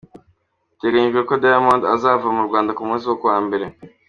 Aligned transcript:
Biteganyijwe 0.71 1.21
ko 1.27 1.33
Diamond 1.41 1.83
azava 1.95 2.27
mu 2.37 2.43
Rwanda 2.47 2.75
ku 2.77 2.81
munsi 2.87 3.05
wo 3.07 3.15
kuwa 3.21 3.37
mbere. 3.45 3.65